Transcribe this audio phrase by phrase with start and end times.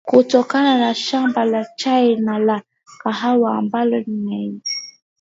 [0.05, 2.61] kutokana na shamba la chai na la
[3.03, 4.61] kahawa ambalo ameniajia